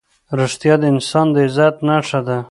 [0.39, 2.37] رښتیا د انسان د عزت نښه ده.